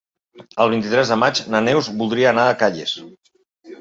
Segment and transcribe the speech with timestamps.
[0.65, 2.97] El vint-i-tres de maig na Neus voldria anar a Calles.